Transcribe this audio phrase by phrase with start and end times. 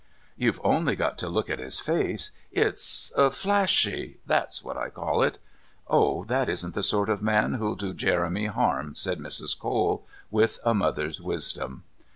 [0.35, 2.31] "You've only got to look at his face.
[2.51, 5.37] It's 'flashy.' That's what I call it."
[5.87, 9.59] "Oh, that isn't the sort of man who'll do Jeremy harm," said Mrs.
[9.59, 11.83] Cole, with a mother's wisdom.